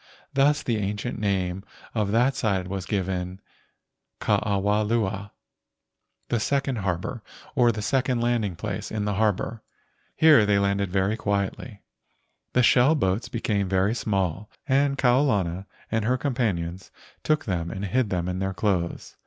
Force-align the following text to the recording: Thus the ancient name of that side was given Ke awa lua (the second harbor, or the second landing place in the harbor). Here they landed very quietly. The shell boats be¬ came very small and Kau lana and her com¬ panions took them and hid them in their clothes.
Thus 0.33 0.63
the 0.63 0.77
ancient 0.77 1.19
name 1.19 1.63
of 1.93 2.11
that 2.11 2.33
side 2.35 2.67
was 2.67 2.87
given 2.87 3.39
Ke 4.19 4.29
awa 4.31 4.81
lua 4.81 5.31
(the 6.29 6.39
second 6.39 6.77
harbor, 6.77 7.21
or 7.53 7.71
the 7.71 7.83
second 7.83 8.19
landing 8.19 8.55
place 8.55 8.89
in 8.89 9.05
the 9.05 9.13
harbor). 9.13 9.61
Here 10.15 10.43
they 10.43 10.57
landed 10.57 10.89
very 10.89 11.15
quietly. 11.17 11.83
The 12.53 12.63
shell 12.63 12.95
boats 12.95 13.29
be¬ 13.29 13.43
came 13.43 13.69
very 13.69 13.93
small 13.93 14.49
and 14.67 14.97
Kau 14.97 15.21
lana 15.21 15.67
and 15.91 16.03
her 16.03 16.17
com¬ 16.17 16.33
panions 16.33 16.89
took 17.21 17.45
them 17.45 17.69
and 17.69 17.85
hid 17.85 18.09
them 18.09 18.27
in 18.27 18.39
their 18.39 18.55
clothes. 18.55 19.17